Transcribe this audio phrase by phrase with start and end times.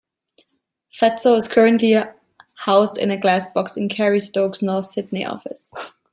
[0.91, 1.95] Fatso is currently
[2.55, 5.71] housed in a glass box in Kerry Stokes's North Sydney office.